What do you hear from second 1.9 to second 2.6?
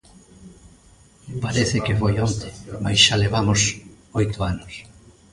foi onte,